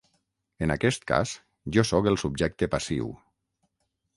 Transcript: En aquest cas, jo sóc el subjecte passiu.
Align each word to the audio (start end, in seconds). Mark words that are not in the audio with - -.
En 0.67 0.73
aquest 0.75 1.03
cas, 1.11 1.33
jo 1.77 1.85
sóc 1.91 2.09
el 2.13 2.17
subjecte 2.25 2.71
passiu. 2.77 3.13